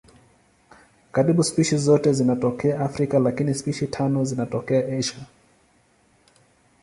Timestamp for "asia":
4.99-5.25